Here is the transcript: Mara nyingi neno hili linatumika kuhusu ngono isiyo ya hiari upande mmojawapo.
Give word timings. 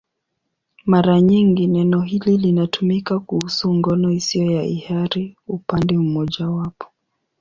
Mara 0.85 1.21
nyingi 1.21 1.67
neno 1.67 2.01
hili 2.01 2.37
linatumika 2.37 3.19
kuhusu 3.19 3.73
ngono 3.73 4.11
isiyo 4.11 4.51
ya 4.51 4.61
hiari 4.63 5.37
upande 5.47 5.97
mmojawapo. 5.97 6.87